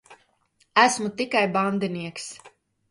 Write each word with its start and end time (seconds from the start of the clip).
Esmu 0.83 1.09
tikai 1.17 1.45
bandinieks. 1.53 2.27